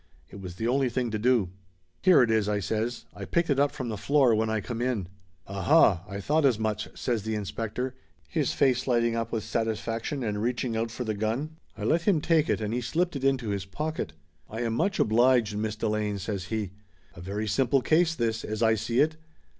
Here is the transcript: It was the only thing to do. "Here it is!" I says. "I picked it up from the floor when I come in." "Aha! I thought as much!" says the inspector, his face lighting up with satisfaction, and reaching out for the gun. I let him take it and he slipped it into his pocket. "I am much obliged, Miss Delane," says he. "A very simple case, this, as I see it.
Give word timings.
It 0.31 0.41
was 0.41 0.55
the 0.55 0.67
only 0.67 0.89
thing 0.89 1.11
to 1.11 1.19
do. 1.19 1.51
"Here 2.01 2.23
it 2.23 2.31
is!" 2.31 2.49
I 2.49 2.59
says. 2.59 3.05
"I 3.13 3.23
picked 3.23 3.51
it 3.51 3.59
up 3.59 3.71
from 3.71 3.89
the 3.89 3.97
floor 3.99 4.33
when 4.33 4.49
I 4.49 4.59
come 4.59 4.81
in." 4.81 5.07
"Aha! 5.45 6.03
I 6.09 6.19
thought 6.19 6.43
as 6.43 6.57
much!" 6.57 6.89
says 6.99 7.21
the 7.21 7.35
inspector, 7.35 7.93
his 8.27 8.51
face 8.51 8.87
lighting 8.87 9.15
up 9.15 9.31
with 9.31 9.43
satisfaction, 9.43 10.23
and 10.23 10.41
reaching 10.41 10.75
out 10.75 10.89
for 10.89 11.03
the 11.03 11.13
gun. 11.13 11.57
I 11.77 11.83
let 11.83 12.07
him 12.07 12.19
take 12.19 12.49
it 12.49 12.61
and 12.61 12.73
he 12.73 12.81
slipped 12.81 13.15
it 13.15 13.23
into 13.23 13.49
his 13.49 13.65
pocket. 13.65 14.13
"I 14.49 14.61
am 14.61 14.73
much 14.73 14.97
obliged, 14.97 15.55
Miss 15.55 15.75
Delane," 15.75 16.17
says 16.17 16.45
he. 16.45 16.71
"A 17.13 17.21
very 17.21 17.47
simple 17.47 17.81
case, 17.83 18.15
this, 18.15 18.43
as 18.43 18.63
I 18.63 18.73
see 18.73 19.01
it. 19.01 19.17